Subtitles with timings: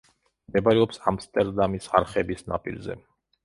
[0.51, 3.01] მდებარეობს ამსტერდამის არხების ნაპირზე.